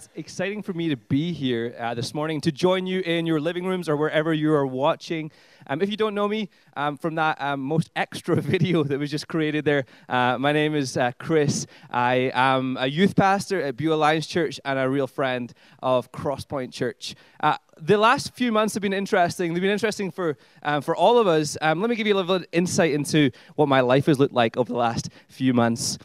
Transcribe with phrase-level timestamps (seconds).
[0.00, 3.38] It's exciting for me to be here uh, this morning to join you in your
[3.38, 5.30] living rooms or wherever you are watching.
[5.66, 9.10] Um, if you don't know me um, from that um, most extra video that was
[9.10, 11.66] just created there, uh, my name is uh, Chris.
[11.90, 15.52] I am a youth pastor at Beulah Alliance Church and a real friend
[15.82, 17.14] of Crosspoint Church.
[17.40, 19.52] Uh, the last few months have been interesting.
[19.52, 21.58] They've been interesting for, um, for all of us.
[21.60, 24.56] Um, let me give you a little insight into what my life has looked like
[24.56, 25.98] over the last few months.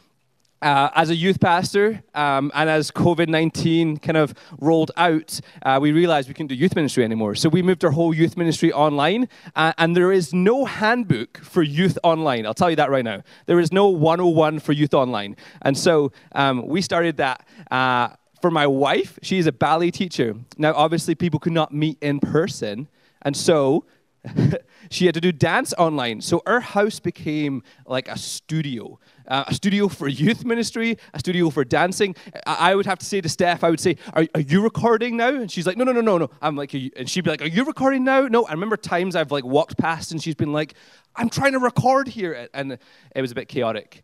[0.65, 5.77] Uh, as a youth pastor, um, and as COVID 19 kind of rolled out, uh,
[5.79, 7.35] we realized we couldn't do youth ministry anymore.
[7.35, 11.61] So we moved our whole youth ministry online, uh, and there is no handbook for
[11.61, 12.47] youth online.
[12.47, 13.21] I'll tell you that right now.
[13.45, 15.35] There is no 101 for youth online.
[15.61, 17.47] And so um, we started that.
[17.69, 18.07] Uh,
[18.41, 20.33] for my wife, she's a ballet teacher.
[20.57, 22.87] Now, obviously, people could not meet in person,
[23.21, 23.85] and so
[24.89, 26.21] she had to do dance online.
[26.21, 28.99] So her house became like a studio.
[29.27, 32.15] Uh, a studio for youth ministry, a studio for dancing.
[32.45, 35.17] I, I would have to say to Steph, I would say, are, are, you recording
[35.17, 35.29] now?
[35.29, 36.29] And she's like, No, no, no, no, no.
[36.41, 38.27] I'm like, and she'd be like, Are you recording now?
[38.27, 38.45] No.
[38.45, 40.75] I remember times I've like walked past and she's been like,
[41.15, 42.47] I'm trying to record here.
[42.53, 42.77] And
[43.15, 44.03] it was a bit chaotic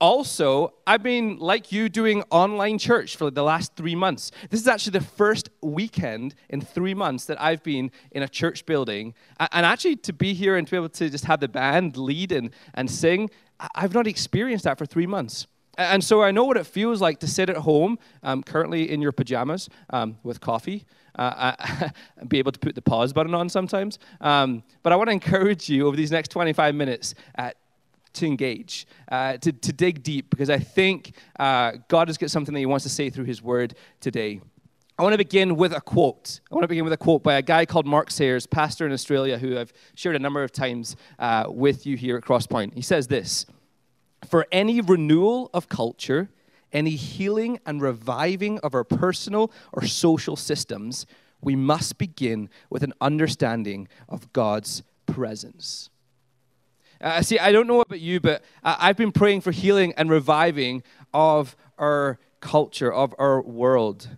[0.00, 4.32] also, I've been, like you, doing online church for the last three months.
[4.50, 8.66] This is actually the first weekend in three months that I've been in a church
[8.66, 9.14] building.
[9.38, 12.32] And actually, to be here and to be able to just have the band lead
[12.32, 13.30] and, and sing,
[13.74, 15.46] I've not experienced that for three months.
[15.76, 19.02] And so I know what it feels like to sit at home, um, currently in
[19.02, 20.84] your pajamas um, with coffee,
[21.18, 21.88] uh, uh,
[22.28, 23.98] be able to put the pause button on sometimes.
[24.20, 27.50] Um, but I want to encourage you over these next 25 minutes uh,
[28.14, 32.54] to engage, uh, to, to dig deep, because I think uh, God has got something
[32.54, 34.40] that He wants to say through His Word today.
[34.96, 36.38] I want to begin with a quote.
[36.48, 38.92] I want to begin with a quote by a guy called Mark Sayers, pastor in
[38.92, 42.74] Australia, who I've shared a number of times uh, with you here at Crosspoint.
[42.74, 43.44] He says this
[44.28, 46.30] For any renewal of culture,
[46.72, 51.06] any healing and reviving of our personal or social systems,
[51.40, 55.90] we must begin with an understanding of God's presence.
[57.00, 60.84] Uh, see, I don't know about you, but I've been praying for healing and reviving
[61.12, 64.08] of our culture, of our world.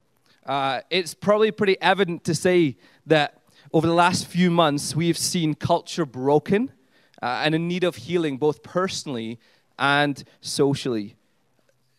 [0.47, 3.43] Uh, it's probably pretty evident to say that
[3.73, 6.71] over the last few months, we've seen culture broken
[7.21, 9.41] uh, and in need of healing, both personally
[9.79, 11.17] and socially.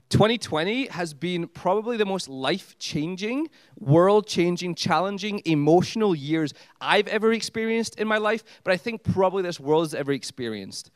[0.09, 7.33] 2020 has been probably the most life changing, world changing, challenging, emotional years I've ever
[7.33, 10.91] experienced in my life, but I think probably this world has ever experienced.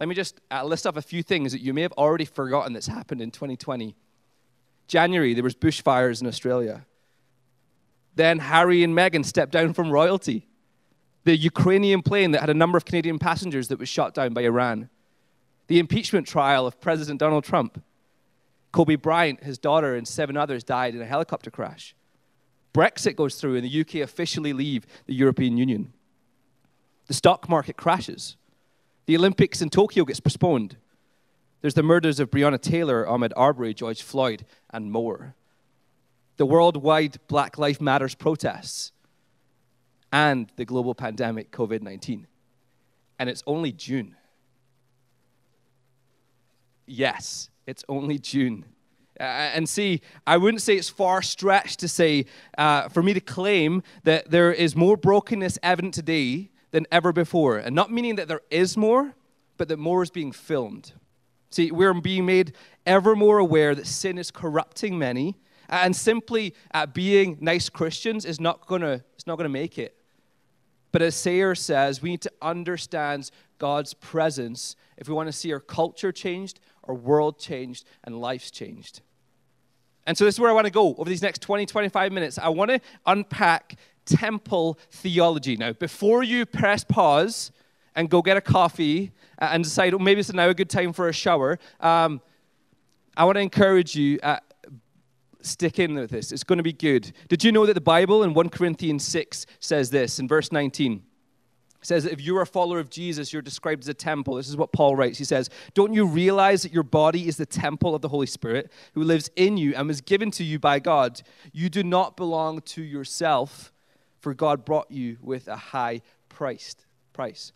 [0.00, 2.72] Let me just uh, list off a few things that you may have already forgotten
[2.72, 3.94] that's happened in 2020.
[4.92, 6.84] January, there was bushfires in Australia.
[8.14, 10.46] Then Harry and Meghan stepped down from royalty.
[11.24, 14.42] The Ukrainian plane that had a number of Canadian passengers that was shot down by
[14.42, 14.90] Iran
[15.68, 17.82] the impeachment trial of President Donald Trump.
[18.72, 21.94] Kobe Bryant, his daughter, and seven others died in a helicopter crash.
[22.74, 25.94] Brexit goes through, and the UK officially leave the European Union.
[27.06, 28.36] The stock market crashes.
[29.06, 30.76] The Olympics in Tokyo gets postponed.
[31.62, 35.36] There's the murders of Breonna Taylor, Ahmaud Arbery, George Floyd, and more.
[36.36, 38.90] The worldwide Black Lives Matters protests
[40.12, 42.26] and the global pandemic, COVID 19.
[43.18, 44.16] And it's only June.
[46.84, 48.64] Yes, it's only June.
[49.20, 52.26] Uh, and see, I wouldn't say it's far stretched to say,
[52.58, 57.58] uh, for me to claim that there is more brokenness evident today than ever before.
[57.58, 59.14] And not meaning that there is more,
[59.58, 60.92] but that more is being filmed.
[61.52, 62.54] See, we're being made
[62.86, 65.36] ever more aware that sin is corrupting many,
[65.68, 69.96] and simply uh, being nice Christians is not gonna, it's not gonna make it.
[70.92, 75.52] But as Sayer says, we need to understand God's presence if we want to see
[75.52, 79.00] our culture changed, our world changed, and lives changed.
[80.06, 82.38] And so this is where I want to go over these next 20, 25 minutes.
[82.38, 85.56] I want to unpack temple theology.
[85.56, 87.52] Now, before you press pause
[87.94, 91.08] and go get a coffee and decide, oh, maybe it's now a good time for
[91.08, 92.20] a shower, um,
[93.16, 94.38] I want to encourage you, uh,
[95.42, 96.32] stick in with this.
[96.32, 97.12] It's going to be good.
[97.28, 101.02] Did you know that the Bible in 1 Corinthians 6 says this in verse 19?
[101.82, 104.36] It says that if you're a follower of Jesus, you're described as a temple.
[104.36, 105.18] This is what Paul writes.
[105.18, 108.70] He says, Don't you realize that your body is the temple of the Holy Spirit
[108.94, 111.22] who lives in you and was given to you by God?
[111.52, 113.72] You do not belong to yourself,
[114.20, 117.52] for God brought you with a high priced price.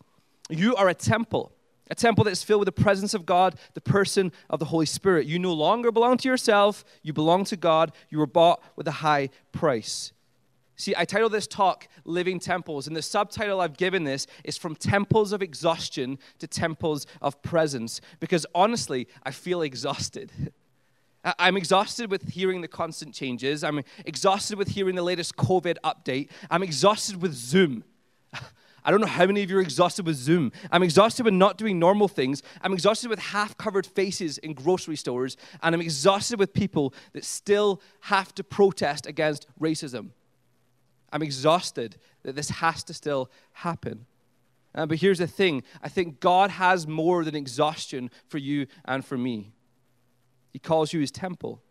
[0.49, 1.51] You are a temple
[1.89, 5.25] A temple that's filled with the presence of God, the person of the Holy Spirit.
[5.25, 7.93] You no longer belong to yourself, you belong to God.
[8.09, 10.11] You were bought with a high price.
[10.79, 14.75] See, I titled this talk Living Temples, and the subtitle I've given this is From
[14.75, 20.31] Temples of Exhaustion to Temples of Presence, because honestly, I feel exhausted.
[21.39, 23.63] I'm exhausted with hearing the constant changes.
[23.63, 26.29] I'm exhausted with hearing the latest COVID update.
[26.49, 27.83] I'm exhausted with Zoom.
[28.87, 30.53] I don't know how many of you are exhausted with Zoom.
[30.71, 32.41] I'm exhausted with not doing normal things.
[32.61, 35.35] I'm exhausted with half covered faces in grocery stores.
[35.61, 40.11] And I'm exhausted with people that still have to protest against racism.
[41.11, 44.05] I'm exhausted that this has to still happen.
[44.73, 49.03] Uh, but here's the thing I think God has more than exhaustion for you and
[49.03, 49.51] for me.
[50.53, 51.61] He calls you his temple,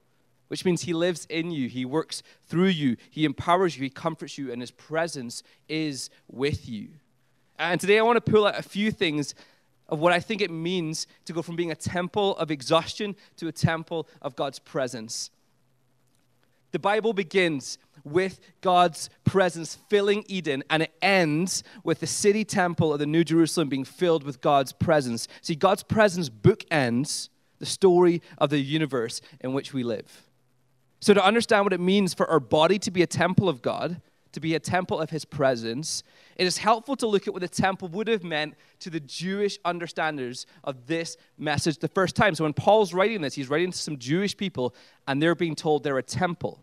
[0.48, 4.36] which means he lives in you, he works through you, he empowers you, he comforts
[4.36, 6.90] you, and his presence is with you.
[7.58, 9.34] And today I want to pull out a few things
[9.88, 13.48] of what I think it means to go from being a temple of exhaustion to
[13.48, 15.30] a temple of God's presence.
[16.72, 22.92] The Bible begins with God's presence filling Eden, and it ends with the city temple
[22.92, 25.28] of the New Jerusalem being filled with God's presence.
[25.40, 30.22] See, God's presence bookends the story of the universe in which we live.
[31.00, 34.00] So, to understand what it means for our body to be a temple of God,
[34.36, 36.02] to be a temple of His presence,
[36.36, 39.58] it is helpful to look at what the temple would have meant to the Jewish
[39.64, 42.34] understanders of this message the first time.
[42.34, 44.74] So, when Paul's writing this, he's writing to some Jewish people,
[45.08, 46.62] and they're being told they're a temple.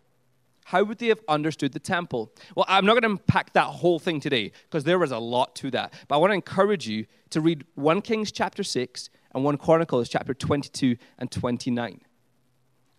[0.66, 2.32] How would they have understood the temple?
[2.54, 5.56] Well, I'm not going to unpack that whole thing today because there was a lot
[5.56, 5.92] to that.
[6.06, 10.08] But I want to encourage you to read 1 Kings chapter 6 and 1 Chronicles
[10.08, 12.00] chapter 22 and 29.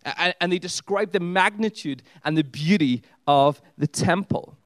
[0.04, 4.56] And they describe the magnitude and the beauty of the temple.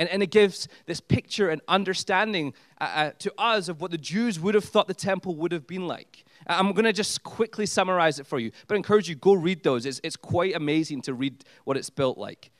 [0.00, 3.98] And, and it gives this picture and understanding uh, uh, to us of what the
[3.98, 6.24] Jews would have thought the temple would have been like.
[6.46, 9.62] I'm going to just quickly summarize it for you, but I encourage you, go read
[9.62, 9.84] those.
[9.84, 12.50] It's, it's quite amazing to read what it's built like.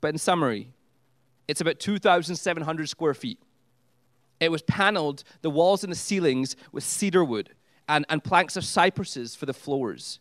[0.00, 0.70] But in summary,
[1.46, 3.38] it's about 2,700 square feet.
[4.40, 7.50] It was paneled, the walls and the ceilings, with cedar wood
[7.86, 10.18] and, and planks of cypresses for the floors.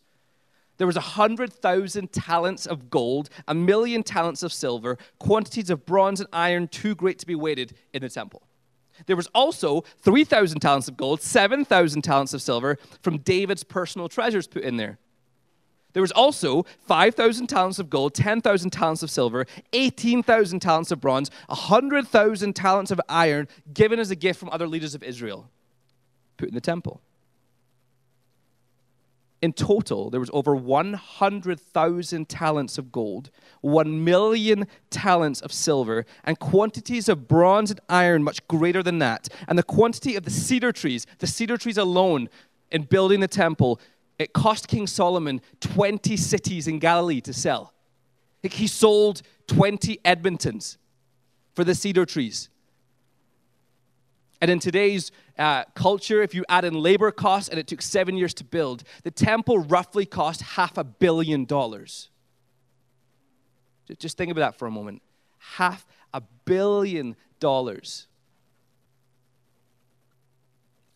[0.77, 6.19] There was a 100,000 talents of gold, a million talents of silver, quantities of bronze
[6.19, 8.41] and iron too great to be weighted in the temple.
[9.05, 14.47] There was also 3,000 talents of gold, 7,000 talents of silver from David's personal treasures
[14.47, 14.97] put in there.
[15.93, 21.29] There was also 5,000 talents of gold, 10,000 talents of silver, 18,000 talents of bronze,
[21.47, 25.49] 100,000 talents of iron given as a gift from other leaders of Israel,
[26.37, 26.99] put in the temple.
[29.43, 33.29] In total, there was over 100,000 talents of gold,
[33.59, 39.27] 1 million talents of silver, and quantities of bronze and iron much greater than that.
[39.49, 42.29] And the quantity of the cedar trees, the cedar trees alone,
[42.71, 43.81] in building the temple,
[44.17, 47.73] it cost King Solomon 20 cities in Galilee to sell.
[48.43, 50.77] He sold 20 Edmontons
[51.53, 52.47] for the cedar trees.
[54.43, 55.09] And in today's
[55.39, 58.83] uh, culture, if you add in labor costs and it took seven years to build,
[59.03, 62.09] the temple roughly cost half a billion dollars.
[63.97, 65.01] Just think about that for a moment.
[65.37, 68.07] Half a billion dollars.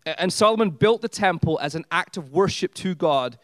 [0.06, 3.40] And Solomon built the temple as an act of worship to God,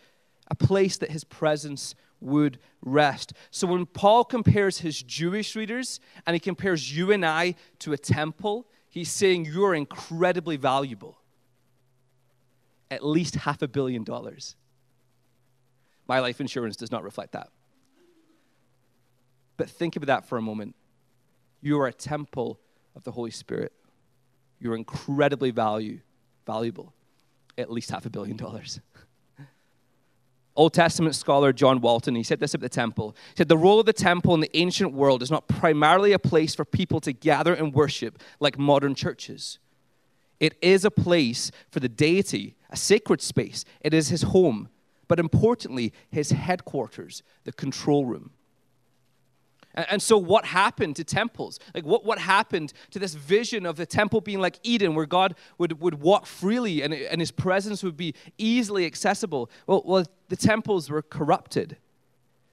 [0.51, 3.31] a place that his presence would rest.
[3.51, 7.97] So when Paul compares his Jewish readers and he compares you and I to a
[7.97, 11.17] temple, He's saying you're incredibly valuable.
[12.91, 14.55] At least half a billion dollars.
[16.07, 17.49] My life insurance does not reflect that.
[19.57, 20.75] But think about that for a moment.
[21.59, 22.59] You are a temple
[22.95, 23.73] of the Holy Spirit.
[24.59, 26.01] You're incredibly value,
[26.45, 26.93] valuable.
[27.57, 28.79] At least half a billion dollars.
[30.55, 33.15] Old Testament scholar John Walton, he said this at the temple.
[33.29, 36.19] He said, The role of the temple in the ancient world is not primarily a
[36.19, 39.57] place for people to gather and worship like modern churches.
[40.39, 43.65] It is a place for the deity, a sacred space.
[43.81, 44.69] It is his home,
[45.07, 48.31] but importantly, his headquarters, the control room.
[49.75, 51.59] And, so, what happened to temples?
[51.73, 55.35] Like, what, what happened to this vision of the temple being like Eden, where God
[55.57, 59.49] would, would walk freely and, and his presence would be easily accessible?
[59.65, 61.77] Well, well, the temples were corrupted.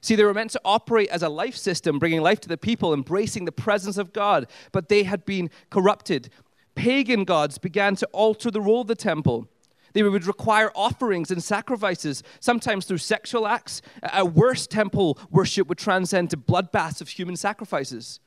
[0.01, 2.91] See, they were meant to operate as a life system, bringing life to the people,
[2.91, 6.29] embracing the presence of God, but they had been corrupted.
[6.73, 9.47] Pagan gods began to alter the role of the temple.
[9.93, 13.81] They would require offerings and sacrifices, sometimes through sexual acts.
[14.13, 18.19] A worse temple worship would transcend to bloodbaths of human sacrifices.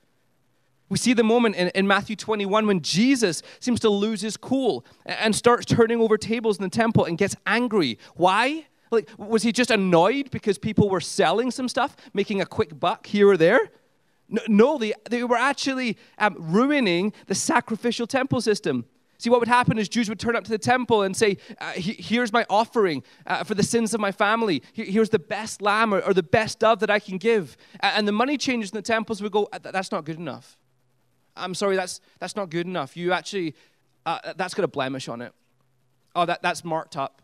[0.89, 4.85] We see the moment in, in, Matthew 21 when Jesus seems to lose his cool
[5.07, 7.99] and starts turning over tables in the temple and gets angry.
[8.17, 8.67] Why?
[8.91, 13.07] Like, was he just annoyed because people were selling some stuff, making a quick buck
[13.07, 13.71] here or there?
[14.49, 18.85] No, they, they were actually um, ruining the sacrificial temple system.
[19.19, 21.73] See, what would happen is Jews would turn up to the temple and say, uh,
[21.75, 24.63] Here's my offering uh, for the sins of my family.
[24.73, 27.57] Here's the best lamb or, or, the best dove that I can give.
[27.81, 30.59] And the money changers in the temples would go, That's not good enough.
[31.37, 32.97] I'm sorry, that's, that's not good enough.
[32.97, 33.55] You actually,
[34.07, 35.33] uh, that's got a blemish on it.
[36.15, 37.23] Oh, that, that's marked up.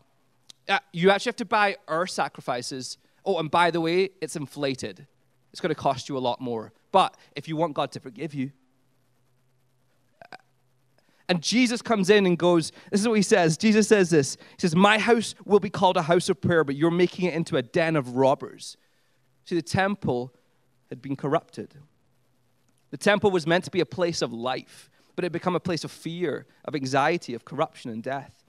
[0.67, 2.97] Uh, you actually have to buy our sacrifices.
[3.25, 5.07] Oh, and by the way, it's inflated.
[5.51, 6.73] It's going to cost you a lot more.
[6.91, 8.51] But if you want God to forgive you,
[11.31, 13.57] and Jesus comes in and goes, This is what he says.
[13.57, 16.75] Jesus says this He says, My house will be called a house of prayer, but
[16.75, 18.75] you're making it into a den of robbers.
[19.45, 20.33] See, the temple
[20.89, 21.73] had been corrupted.
[22.89, 25.61] The temple was meant to be a place of life, but it had become a
[25.61, 28.43] place of fear, of anxiety, of corruption and death.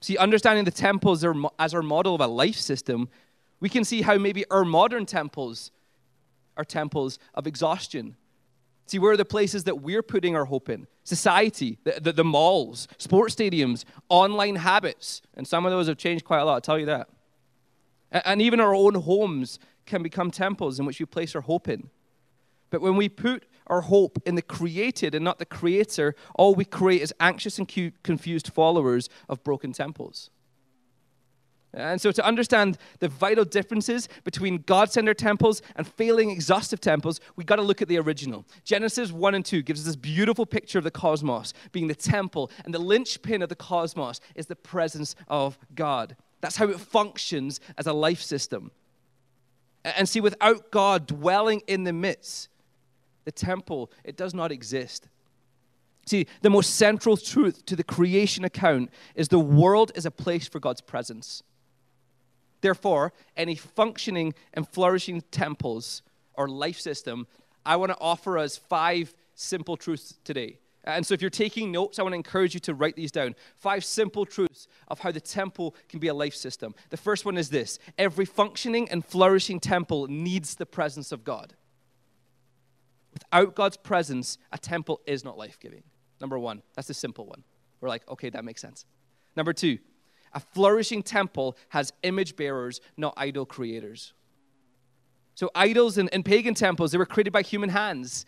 [0.00, 3.08] See, understanding the temple as our, as our model of a life system,
[3.60, 5.70] we can see how maybe our modern temples
[6.56, 8.16] are temples of exhaustion,
[8.88, 10.86] See, where are the places that we're putting our hope in?
[11.04, 15.20] Society, the, the, the, malls, sports stadiums, online habits.
[15.34, 17.10] And some of those have changed quite a lot, I'll tell you that.
[18.10, 21.68] And, and even our own homes can become temples in which we place our hope
[21.68, 21.90] in.
[22.70, 26.64] But when we put our hope in the created and not the creator, all we
[26.64, 27.68] create is anxious and
[28.02, 30.30] confused followers of broken temples.
[31.74, 37.20] And so, to understand the vital differences between God centered temples and failing exhaustive temples,
[37.36, 38.46] we got to look at the original.
[38.64, 42.50] Genesis 1 and 2 gives us this beautiful picture of the cosmos being the temple,
[42.64, 46.16] and the linchpin of the cosmos is the presence of God.
[46.40, 48.70] That's how it functions as a life system.
[49.84, 52.48] And see, without God dwelling in the midst,
[53.24, 55.08] the temple, it does not exist.
[56.06, 60.48] See, the most central truth to the creation account is the world is a place
[60.48, 61.42] for God's presence.
[62.60, 66.02] Therefore, any functioning and flourishing temples
[66.34, 67.26] or life system,
[67.64, 70.58] I want to offer us five simple truths today.
[70.84, 73.34] And so, if you're taking notes, I want to encourage you to write these down.
[73.56, 76.74] Five simple truths of how the temple can be a life system.
[76.90, 81.54] The first one is this every functioning and flourishing temple needs the presence of God.
[83.12, 85.82] Without God's presence, a temple is not life giving.
[86.20, 87.44] Number one, that's the simple one.
[87.80, 88.86] We're like, okay, that makes sense.
[89.36, 89.78] Number two,
[90.32, 94.12] a flourishing temple has image bearers, not idol creators.
[95.34, 98.26] So, idols in, in pagan temples, they were created by human hands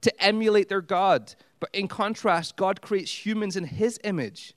[0.00, 1.34] to emulate their God.
[1.60, 4.54] But in contrast, God creates humans in his image.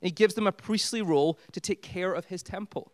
[0.00, 2.92] And he gives them a priestly role to take care of his temple.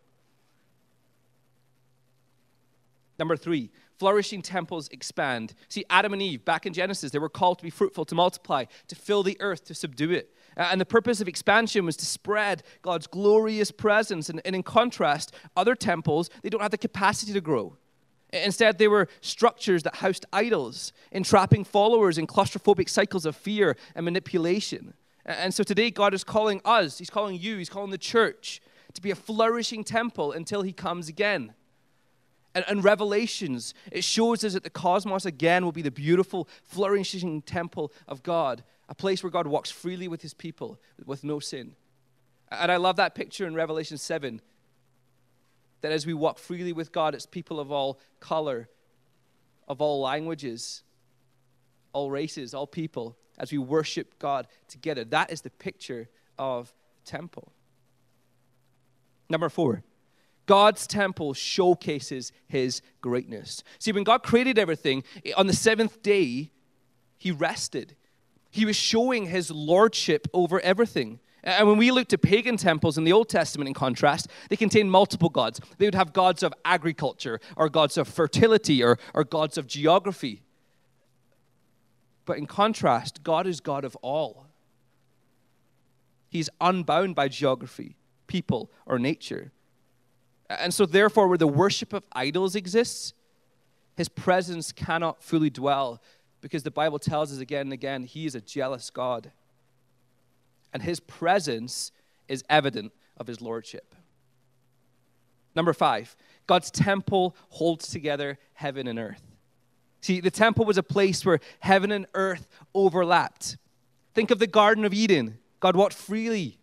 [3.18, 5.54] Number three, flourishing temples expand.
[5.68, 8.64] See, Adam and Eve, back in Genesis, they were called to be fruitful, to multiply,
[8.88, 10.34] to fill the earth, to subdue it.
[10.60, 14.28] Uh, and the purpose of expansion was to spread God's glorious presence.
[14.28, 17.78] And, and in contrast, other temples, they don't have the capacity to grow.
[18.34, 24.04] Instead, they were structures that housed idols, entrapping followers in claustrophobic cycles of fear and
[24.04, 24.92] manipulation.
[25.24, 28.60] And so today, God is calling us, He's calling you, He's calling the church
[28.92, 31.54] to be a flourishing temple until He comes again.
[32.54, 37.40] And, and, Revelations, it shows us that the cosmos again will be the beautiful, flourishing
[37.42, 41.76] temple of God a place where God walks freely with his people with no sin.
[42.50, 44.42] And I love that picture in Revelation 7
[45.80, 48.68] that as we walk freely with God, it's people of all color,
[49.68, 50.82] of all languages,
[51.92, 55.04] all races, all people, as we worship God together.
[55.04, 57.52] That is the picture of temple.
[59.30, 59.84] Number four,
[60.46, 63.62] God's temple showcases his greatness.
[63.78, 65.04] See, when God created everything,
[65.36, 66.50] on the seventh day,
[67.16, 67.94] he rested.
[68.50, 71.20] He was showing his lordship over everything.
[71.42, 74.90] And when we look to pagan temples in the Old Testament, in contrast, they contain
[74.90, 75.60] multiple gods.
[75.78, 80.42] They would have gods of agriculture, or gods of fertility, or, or gods of geography.
[82.26, 84.46] But in contrast, God is God of all.
[86.28, 89.50] He's unbound by geography, people, or nature.
[90.48, 93.14] And so, therefore, where the worship of idols exists,
[93.96, 96.02] his presence cannot fully dwell
[96.40, 99.30] because the Bible tells us again and again he is a jealous God.
[100.72, 101.92] And his presence
[102.28, 103.94] is evident of his lordship.
[105.54, 106.16] Number five,
[106.46, 109.22] God's temple holds together heaven and earth.
[110.00, 113.56] See, the temple was a place where heaven and earth overlapped.
[114.14, 115.38] Think of the Garden of Eden.
[115.58, 116.58] God walked freely,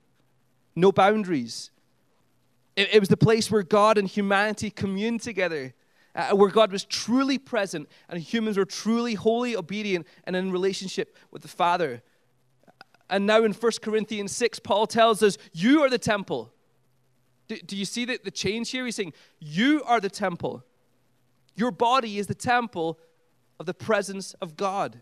[0.75, 1.69] no boundaries.
[2.75, 5.73] It, it was the place where God and humanity communed together
[6.17, 11.15] uh, where God was truly present and humans were truly holy, obedient, and in relationship
[11.31, 12.01] with the Father.
[13.09, 16.51] And now in 1 Corinthians 6, Paul tells us, You are the temple.
[17.47, 18.83] Do, do you see the, the change here?
[18.83, 20.63] He's saying, You are the temple.
[21.55, 22.99] Your body is the temple
[23.59, 25.01] of the presence of God.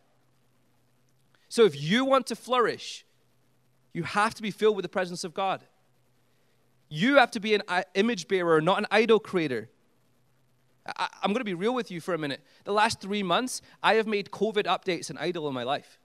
[1.47, 3.05] So if you want to flourish,
[3.93, 5.63] you have to be filled with the presence of God.
[6.89, 9.69] You have to be an uh, image bearer, not an idol creator.
[10.85, 12.41] I, am going to be real with you for a minute.
[12.63, 15.99] The last three months, I have made COVID updates an idol in my life.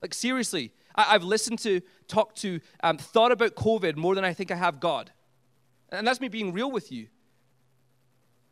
[0.00, 4.34] Like, seriously, I, have listened to, talked to, um, thought about COVID more than I
[4.34, 5.10] think I have God.
[5.90, 7.08] And that's me being real with you.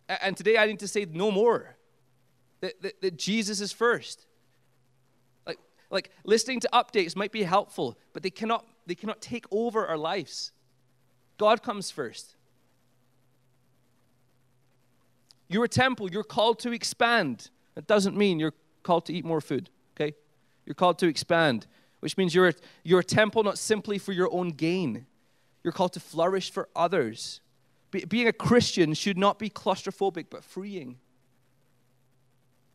[0.08, 1.76] And today I need to say no more.
[2.60, 4.26] That, that, that Jesus is first.
[5.46, 5.58] Like,
[5.90, 9.96] like listening to updates might be helpful, but they cannot, they cannot take over our
[9.96, 10.52] lives.
[11.38, 12.36] God comes first.
[15.50, 17.50] You're a temple, you're called to expand.
[17.74, 18.54] That doesn't mean you're
[18.84, 20.14] called to eat more food, okay?
[20.64, 21.66] You're called to expand,
[21.98, 22.54] which means you're a,
[22.84, 25.06] you're a temple not simply for your own gain.
[25.64, 27.40] You're called to flourish for others.
[27.90, 30.98] Be, being a Christian should not be claustrophobic, but freeing.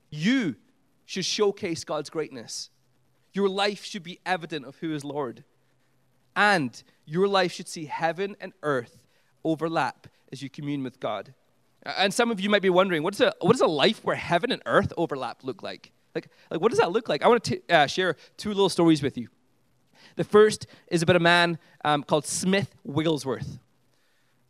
[0.09, 0.55] You
[1.05, 2.69] should showcase God's greatness.
[3.31, 5.45] Your life should be evident of who is Lord.
[6.35, 9.07] And your life should see heaven and earth
[9.45, 11.33] overlap as you commune with God.
[11.85, 14.15] And some of you might be wondering, what, is a, what does a life where
[14.15, 15.91] heaven and earth overlap look like?
[16.15, 17.23] Like, like what does that look like?
[17.23, 19.27] I want to t- uh, share two little stories with you.
[20.15, 23.59] The first is about a man um, called Smith Wigglesworth.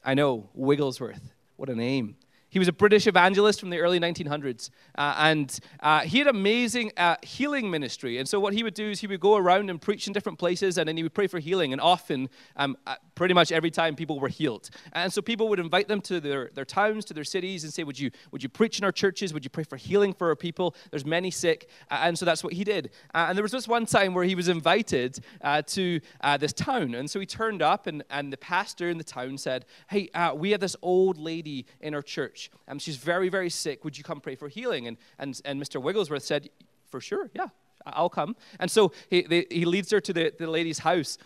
[0.04, 1.34] I know, Wigglesworth.
[1.56, 2.15] What a name.
[2.50, 6.94] He was a British evangelist from the early 1900s, uh, and uh, he had amazing
[6.96, 8.18] uh, healing ministry.
[8.18, 10.39] And so, what he would do is he would go around and preach in different
[10.39, 11.74] places, and then he would pray for healing.
[11.74, 14.69] And often, um, uh, pretty much every time, people were healed.
[14.93, 17.84] And so, people would invite them to their, their towns, to their cities, and say,
[17.84, 19.34] would you, would you preach in our churches?
[19.34, 20.75] Would you pray for healing for our people?
[20.91, 21.69] There's many sick.
[21.89, 22.91] Uh, and so, that's what he did.
[23.13, 25.19] Uh, and there was this one time where he was invited
[25.67, 26.00] to
[26.39, 26.93] this town.
[26.95, 30.51] And so, he turned up, and, and the pastor in the town said, Hey, we
[30.51, 32.51] have this old lady in our church.
[32.68, 33.83] Um, she's very, very sick.
[33.83, 34.87] Would you come pray for healing?
[34.87, 35.81] And, and, and Mr.
[35.81, 36.50] Wigglesworth said,
[36.90, 37.48] For sure, yeah,
[37.85, 38.35] I'll come.
[38.59, 41.18] And so he, they, he leads her to the, the lady's house.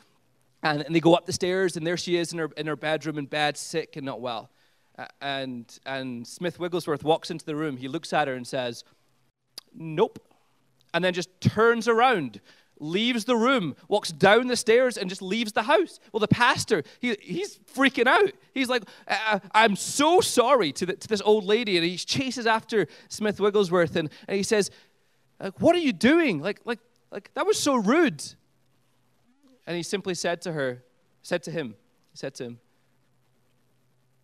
[0.62, 2.76] And, and they go up the stairs, and there she is in her, in her
[2.76, 4.50] bedroom in bed, sick and not well.
[5.22, 7.78] And, and Smith Wigglesworth walks into the room.
[7.78, 8.84] He looks at her and says,
[9.74, 10.20] Nope.
[10.94, 12.42] And then just turns around
[12.80, 16.00] leaves the room, walks down the stairs, and just leaves the house.
[16.12, 18.32] Well, the pastor, he, he's freaking out.
[18.54, 18.84] He's like,
[19.54, 21.78] I'm so sorry to, the, to this old lady.
[21.78, 24.72] And he chases after Smith Wigglesworth and, and he says,
[25.40, 26.42] like, What are you doing?
[26.42, 26.80] Like, like,
[27.12, 28.24] like, that was so rude.
[29.70, 30.82] And he simply said to her,
[31.22, 31.76] said to him,
[32.16, 32.60] said to him,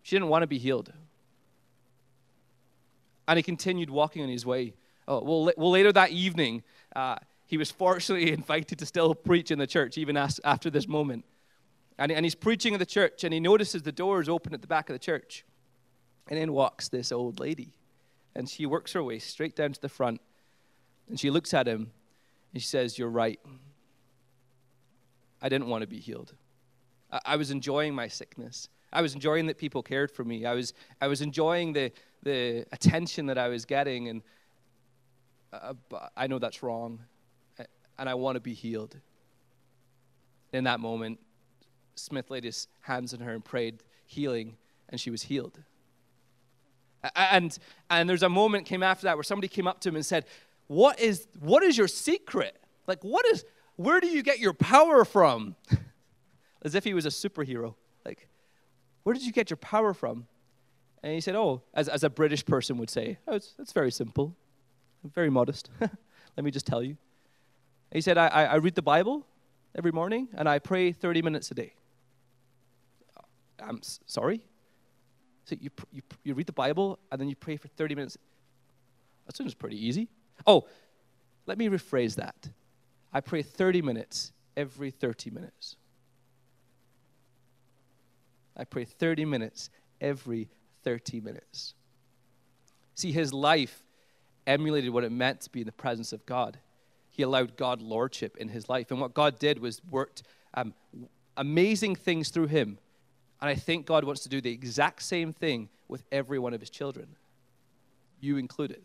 [0.02, 0.92] She didn't want to be healed.
[3.28, 4.74] And he continued walking on his way.
[5.06, 6.64] Oh, well, well later that evening,
[6.96, 11.24] uh, he was fortunately invited to still preach in the church even after this moment.
[11.96, 14.66] And, and he's preaching in the church, and he notices the doors open at the
[14.66, 15.44] back of the church.
[16.26, 17.72] And in walks this old lady.
[18.34, 20.20] And she works her way straight down to the front.
[21.08, 21.92] And she looks at him,
[22.52, 23.38] and she says, You're right.
[25.42, 26.34] I didn't want to be healed.
[27.10, 28.68] I, I was enjoying my sickness.
[28.92, 30.46] I was enjoying that people cared for me.
[30.46, 34.08] I was, I was enjoying the, the attention that I was getting.
[34.08, 34.22] And
[35.52, 35.74] uh,
[36.16, 37.00] I know that's wrong
[37.98, 38.96] and I want to be healed.
[40.52, 41.18] In that moment,
[41.94, 44.56] Smith laid his hands on her and prayed healing,
[44.88, 45.58] and she was healed.
[47.14, 47.56] And,
[47.90, 50.24] and there's a moment came after that where somebody came up to him and said,
[50.66, 52.56] what is, what is your secret?
[52.86, 53.44] Like, what is,
[53.76, 55.54] where do you get your power from?
[56.62, 57.74] As if he was a superhero.
[58.04, 58.28] Like,
[59.04, 60.26] where did you get your power from?
[61.02, 63.92] And he said, oh, as, as a British person would say, oh, it's, it's very
[63.92, 64.34] simple,
[65.14, 65.70] very modest.
[65.80, 66.96] Let me just tell you.
[67.92, 69.24] He said, I, I read the Bible
[69.76, 71.74] every morning and I pray 30 minutes a day.
[73.60, 74.40] I'm sorry?
[75.44, 78.18] So you, you, you read the Bible and then you pray for 30 minutes.
[79.26, 80.08] That sounds pretty easy.
[80.46, 80.66] Oh,
[81.46, 82.48] let me rephrase that.
[83.16, 85.76] I pray 30 minutes every 30 minutes.
[88.56, 90.48] I pray 30 minutes every
[90.84, 91.74] 30 minutes.
[92.94, 93.82] See, his life
[94.46, 96.58] emulated what it meant to be in the presence of God
[97.16, 98.90] he allowed God lordship in his life.
[98.90, 100.74] And what God did was worked um,
[101.38, 102.76] amazing things through him.
[103.40, 106.60] And I think God wants to do the exact same thing with every one of
[106.60, 107.16] his children,
[108.20, 108.82] you included.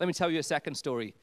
[0.00, 1.14] Let me tell you a second story.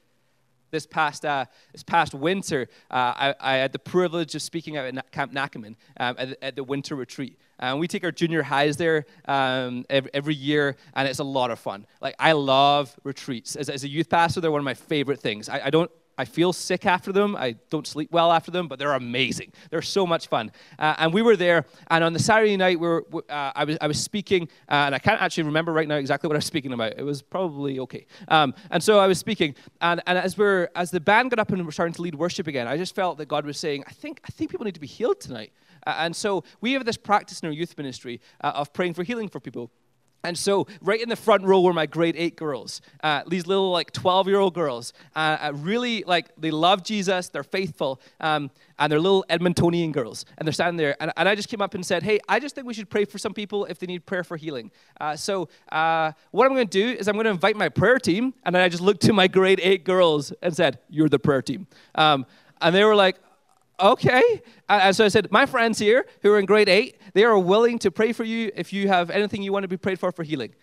[0.72, 5.12] This past uh, this past winter, uh, I, I, had the privilege of speaking at
[5.12, 7.38] Camp Nakamun um, at, at, the winter retreat.
[7.58, 11.50] And we take our junior highs there um, every, every, year, and it's a lot
[11.50, 11.86] of fun.
[12.00, 13.54] Like I love retreats.
[13.54, 15.48] As, as a youth pastor, they're one of my favorite things.
[15.48, 15.90] I, I don't
[16.22, 17.34] I feel sick after them.
[17.34, 19.52] I don't sleep well after them, but they're amazing.
[19.70, 20.52] They're so much fun.
[20.78, 23.76] Uh, and we were there, and on the Saturday night, we were, uh, I, was,
[23.80, 26.46] I was speaking, uh, and I can't actually remember right now exactly what I was
[26.46, 26.92] speaking about.
[26.96, 28.06] It was probably okay.
[28.28, 31.50] Um, and so I was speaking, and, and as, we're, as the band got up
[31.50, 33.92] and were starting to lead worship again, I just felt that God was saying, I
[33.92, 35.52] think, I think people need to be healed tonight.
[35.84, 39.02] Uh, and so we have this practice in our youth ministry uh, of praying for
[39.02, 39.72] healing for people.
[40.24, 43.70] And so, right in the front row were my grade eight girls, uh, these little
[43.70, 44.92] like 12 year old girls.
[45.16, 50.24] Uh, uh, really, like, they love Jesus, they're faithful, um, and they're little Edmontonian girls.
[50.38, 50.96] And they're standing there.
[51.00, 53.04] And, and, I just came up and said, Hey, I just think we should pray
[53.04, 54.70] for some people if they need prayer for healing.
[55.00, 57.98] Uh, so, uh, what I'm going to do is I'm going to invite my prayer
[57.98, 58.34] team.
[58.44, 61.42] And then I just looked to my grade eight girls and said, You're the prayer
[61.42, 61.66] team.
[61.96, 62.26] Um,
[62.60, 63.16] and they were like,
[63.82, 64.42] okay.
[64.68, 67.78] And so I said, my friends here who are in grade eight, they are willing
[67.80, 70.22] to pray for you if you have anything you want to be prayed for for
[70.22, 70.54] healing.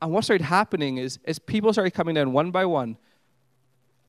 [0.00, 2.98] And what started happening is, is people started coming down one by one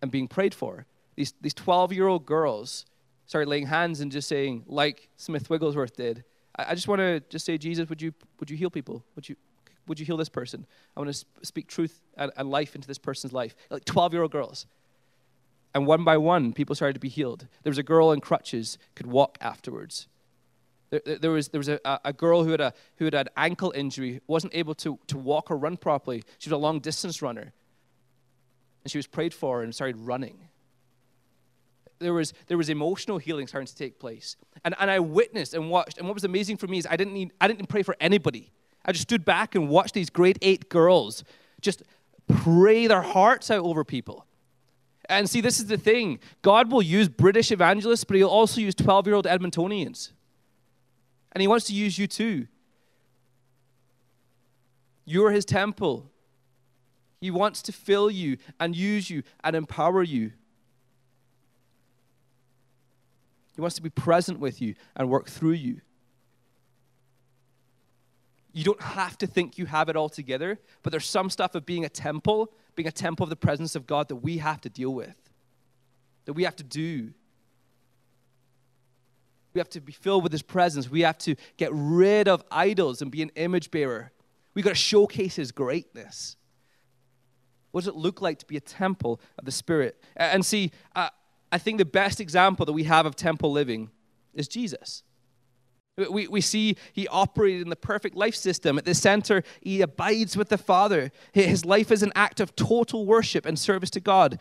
[0.02, 0.86] and being prayed for.
[1.16, 2.86] These, these 12 year old girls
[3.26, 6.24] started laying hands and just saying, like Smith Wigglesworth did,
[6.58, 9.06] I, I just want to just say, Jesus, would you, would you heal people?
[9.16, 9.36] Would you,
[9.88, 10.66] would you heal this person?
[10.96, 13.56] I want to sp- speak truth and, and life into this person's life.
[13.70, 14.66] Like 12 year old girls.
[15.74, 17.48] And one by one, people started to be healed.
[17.64, 20.08] There was a girl in crutches, could walk afterwards.
[20.92, 23.74] There, there was, there was a, a girl who had, a, who had an ankle
[23.76, 26.24] injury, wasn't able to, to walk or run properly.
[26.38, 27.54] She was a long distance runner.
[28.84, 30.38] And she was prayed for and started running.
[32.00, 34.36] There was, there was emotional healing starting to take place.
[34.64, 35.98] And, and I witnessed and watched.
[35.98, 38.52] And what was amazing for me is I didn't, need, I didn't pray for anybody.
[38.86, 41.24] I just stood back and watched these grade eight girls
[41.64, 41.82] just
[42.28, 44.28] pray their hearts out over people.
[45.14, 48.76] And see, this is the thing God will use British evangelists, but He'll also use
[48.76, 50.12] 12 year old Edmontonians.
[51.32, 52.48] And He wants to use you too.
[55.06, 56.10] You're His temple.
[57.22, 60.34] He wants to fill you and use you and empower you.
[63.56, 65.82] He wants to be present with you and work through you.
[68.54, 71.66] You don't have to think you have it all together, but there's some stuff of
[71.66, 74.70] being a temple being a temple of the presence of God that we have to
[74.70, 75.16] deal with,
[76.26, 77.12] that we have to do.
[79.54, 80.90] We have to be filled with His presence.
[80.90, 84.12] We have to get rid of idols and be an image bearer.
[84.54, 86.38] We've got to showcase His greatness.
[87.72, 90.04] What does it look like to be a temple of the Spirit?
[90.16, 91.10] And see, uh,
[91.52, 93.90] I think the best example that we have of temple living
[94.34, 95.04] is Jesus.
[95.96, 98.78] We, we see he operated in the perfect life system.
[98.78, 101.12] At the center, he abides with the Father.
[101.32, 104.40] His life is an act of total worship and service to God.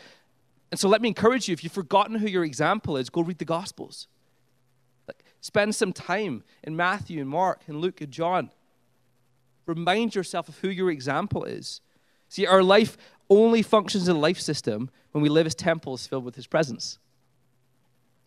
[0.71, 3.39] And so let me encourage you if you've forgotten who your example is, go read
[3.39, 4.09] the Gospels.
[5.07, 8.51] Like, spend some time in Matthew and Mark and Luke and John.
[9.67, 11.83] Remind yourself of who your example is.
[12.31, 12.97] See, our life
[13.29, 16.99] only functions in a life system when we live as temples filled with his presence.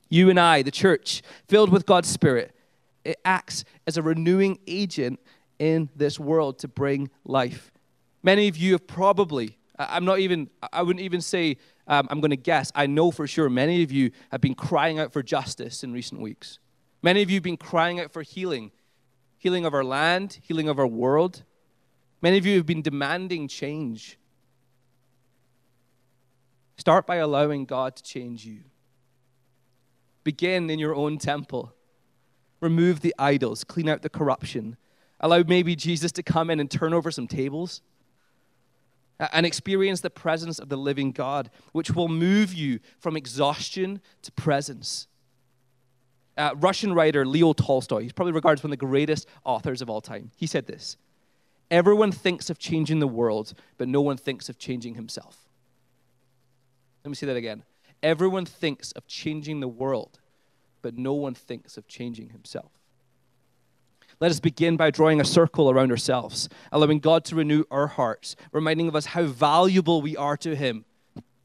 [0.10, 2.55] You and I, the church, filled with God's Spirit,
[3.06, 5.20] it acts as a renewing agent
[5.60, 7.72] in this world to bring life.
[8.24, 12.32] Many of you have probably, I'm not even, I wouldn't even say, um, I'm going
[12.32, 15.84] to guess, I know for sure many of you have been crying out for justice
[15.84, 16.60] in recent weeks.
[17.04, 18.72] Many of you have been crying out for healing
[19.38, 21.44] healing of our land, healing of our world.
[22.20, 24.18] Many of you have been demanding change.
[26.78, 28.62] Start by allowing God to change you.
[30.24, 31.76] Begin in your own temple
[32.66, 34.76] remove the idols, clean out the corruption.
[35.22, 37.82] Allow maybe Jesus to come in and turn over some tables
[39.20, 44.32] and experience the presence of the living God, which will move you from exhaustion to
[44.34, 45.08] presence.
[46.38, 49.90] Uh, Russian writer Leo Tolstoy, he's probably regarded as one of the greatest authors of
[49.90, 50.32] all time.
[50.36, 50.98] He said this
[51.72, 55.48] Everyone thinks of changing the world, but no one thinks of changing himself.
[57.06, 57.64] Let me say that again.
[58.04, 60.20] Everyone thinks of changing the world,
[60.86, 62.72] but no one thinks of changing himself.
[64.20, 68.36] Let us begin by drawing a circle around ourselves, allowing God to renew our hearts,
[68.52, 70.86] reminding of us how valuable we are to Him.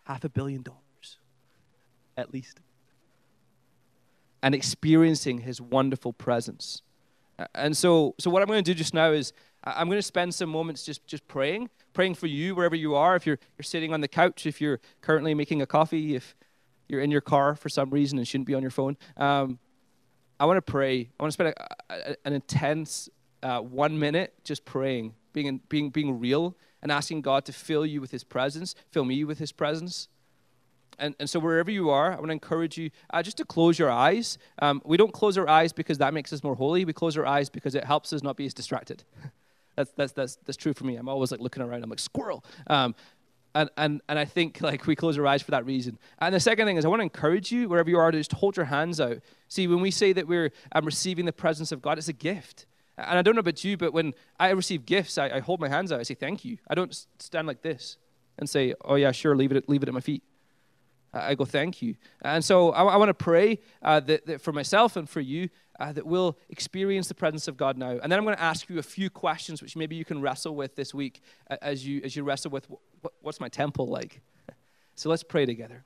[0.05, 1.17] Half a billion dollars,
[2.19, 2.61] at least.
[4.43, 6.83] And experiencing His wonderful presence.
[7.55, 9.33] And so, so what I'm going to do just now is
[9.65, 13.17] I'm going to spend some moments just, just praying, praying for you wherever you are.
[13.17, 16.37] If you're, you're sitting on the couch, if you're currently making a coffee, if
[16.91, 19.59] you're in your car for some reason and shouldn't be on your phone, um,
[20.39, 21.11] I want to pray.
[21.19, 23.09] I want to spend a, a, an intense
[23.43, 27.85] uh, one minute just praying, being, in, being, being real, and asking God to fill
[27.85, 30.09] you with His presence, fill me with His presence.
[30.99, 33.79] and, and so wherever you are, I want to encourage you uh, just to close
[33.79, 34.39] your eyes.
[34.61, 36.87] Um, we don't close our eyes because that makes us more holy.
[36.87, 39.05] We close our eyes because it helps us not be as distracted.
[39.77, 40.97] that's, that's, that's, that's true for me.
[40.97, 41.83] I'm always like looking around.
[41.85, 42.45] I'm like, squirrel.
[42.67, 42.95] Um,
[43.55, 45.99] and, and, and I think like we close our eyes for that reason.
[46.19, 48.33] And the second thing is I want to encourage you, wherever you are, to just
[48.33, 49.19] hold your hands out.
[49.49, 52.67] See, when we say that we're um, receiving the presence of God, it's a gift.
[52.97, 55.69] And I don't know about you, but when I receive gifts, I, I hold my
[55.69, 56.01] hands out.
[56.01, 56.59] I say thank you.
[56.69, 57.97] I don't stand like this
[58.39, 60.23] and say, oh yeah, sure, leave it, leave it at my feet.
[61.13, 61.97] I go, thank you.
[62.23, 65.49] And so I, I want to pray uh, that, that, for myself and for you
[65.81, 67.99] uh, that we'll experience the presence of God now.
[68.03, 70.55] And then I'm going to ask you a few questions which maybe you can wrestle
[70.55, 74.21] with this week uh, as you, as you wrestle with what, what's my temple like.
[74.97, 75.83] So let's pray together.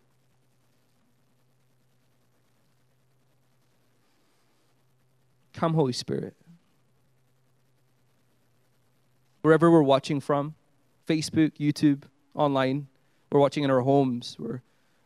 [5.52, 6.34] Come, Holy Spirit.
[9.42, 10.56] Wherever we're watching from,
[11.06, 12.02] Facebook, YouTube,
[12.34, 12.88] online,
[13.30, 14.62] we're watching in our homes, we're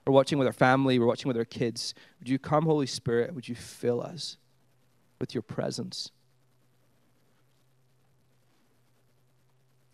[0.07, 1.93] we're watching with our family, we're watching with our kids.
[2.19, 3.35] Would you come, Holy Spirit?
[3.35, 4.39] Would you fill us
[5.19, 6.11] with your presence?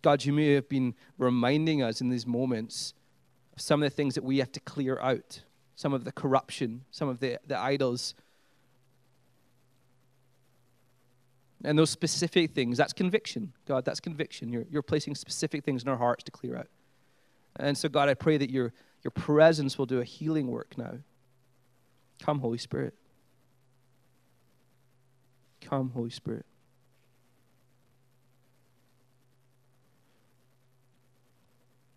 [0.02, 2.92] God, you may have been reminding us in these moments
[3.54, 5.40] of some of the things that we have to clear out,
[5.76, 8.14] some of the corruption, some of the, the idols.
[11.64, 13.54] And those specific things, that's conviction.
[13.66, 14.52] God, that's conviction.
[14.52, 16.68] You're, you're placing specific things in our hearts to clear out.
[17.56, 20.98] And so, God, I pray that your, your presence will do a healing work now.
[22.20, 22.92] Come, Holy Spirit.
[25.64, 26.44] Come, Holy Spirit.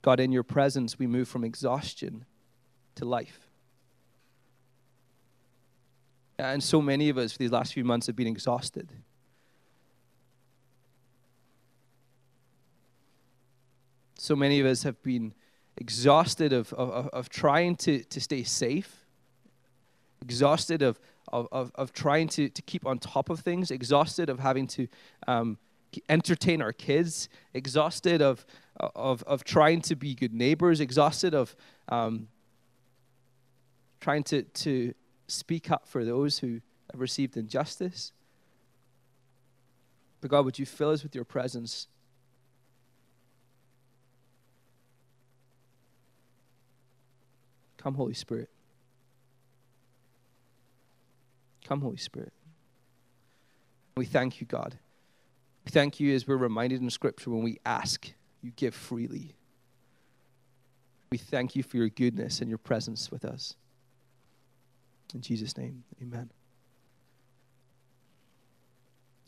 [0.02, 2.26] God, in your presence, we move from exhaustion
[2.96, 3.50] to life.
[6.40, 8.94] And so many of us for these last few months have been exhausted.
[14.18, 15.34] So many of us have been
[15.76, 19.06] exhausted of, of, of trying to, to stay safe,
[20.22, 24.40] exhausted of, of, of, of trying to, to keep on top of things, exhausted of
[24.40, 24.88] having to
[25.28, 25.58] um,
[26.10, 28.46] entertain our kids, exhausted of,
[28.80, 31.56] of, of trying to be good neighbors, exhausted of
[31.90, 32.28] um,
[34.00, 34.94] trying to, to
[35.28, 36.62] speak up for those who
[36.92, 38.12] have received injustice.
[40.22, 41.88] But God, would you fill us with your presence?
[47.78, 48.50] Come, Holy Spirit.
[51.68, 52.32] Come, Holy Spirit.
[53.98, 54.78] We thank you, God.
[55.66, 59.36] We thank you as we're reminded in Scripture when we ask, you give freely.
[61.12, 63.56] We thank you for your goodness and your presence with us.
[65.14, 66.30] In Jesus' name, amen.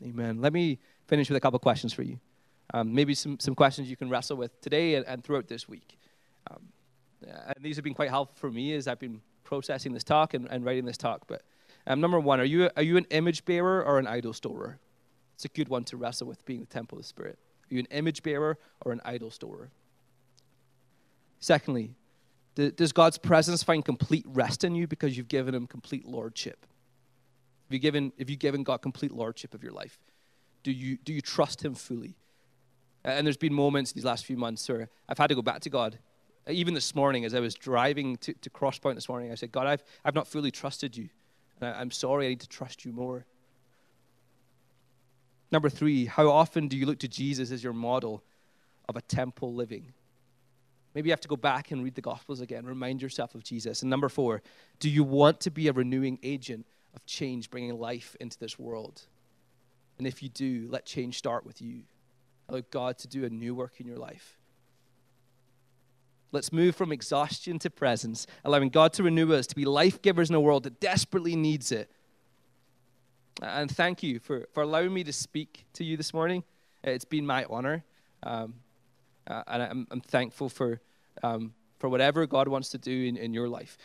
[0.02, 0.40] Amen.
[0.40, 2.18] Let me finish with a couple questions for you.
[2.72, 5.98] Um, maybe some, some questions you can wrestle with today and, and throughout this week.
[6.50, 6.68] Um,
[7.26, 10.46] and these have been quite helpful for me as I've been processing this talk and,
[10.50, 11.26] and writing this talk.
[11.26, 11.42] But
[11.86, 14.78] um, number one, are you, are you an image bearer or an idol storer?
[15.34, 17.38] It's a good one to wrestle with being the temple of the Spirit.
[17.70, 19.70] Are you an image bearer or an idol storer?
[21.38, 21.94] Secondly,
[22.54, 26.66] does God's presence find complete rest in you because you've given him complete lordship?
[27.68, 29.98] Have you given, have you given God complete lordship of your life?
[30.62, 32.16] Do you, do you trust him fully?
[33.02, 35.70] And there's been moments these last few months where I've had to go back to
[35.70, 35.98] God
[36.48, 39.66] even this morning, as I was driving to, to Crosspoint this morning, I said, God,
[39.66, 41.08] I've, I've not fully trusted you.
[41.62, 43.24] I'm sorry, I need to trust you more.
[45.52, 48.22] Number three, how often do you look to Jesus as your model
[48.88, 49.92] of a temple living?
[50.94, 53.82] Maybe you have to go back and read the Gospels again, remind yourself of Jesus.
[53.82, 54.42] And number four,
[54.78, 59.02] do you want to be a renewing agent of change, bringing life into this world?
[59.98, 61.82] And if you do, let change start with you.
[62.48, 64.39] Allow God to do a new work in your life.
[66.32, 70.30] Let's move from exhaustion to presence, allowing God to renew us, to be life givers
[70.30, 71.90] in a world that desperately needs it.
[73.42, 76.44] And thank you for, for allowing me to speak to you this morning.
[76.84, 77.84] It's been my honor.
[78.22, 78.54] Um,
[79.26, 80.80] uh, and I'm, I'm, thankful for,
[81.22, 83.78] um, for whatever God wants to do in, in your life.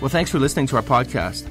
[0.00, 1.50] Well, thanks for listening to our podcast.